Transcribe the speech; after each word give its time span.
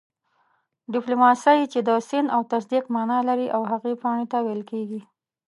ډيپلوماسۍ 0.93 1.59
چې 1.71 1.79
د 1.87 1.89
سند 2.09 2.27
او 2.35 2.41
تصديق 2.51 2.83
مانا 2.95 3.19
لري 3.29 3.47
او 3.55 3.61
هغې 3.71 3.93
پاڼي 4.01 4.25
ته 4.31 4.37
ويل 4.45 4.61
کيږي 4.71 5.01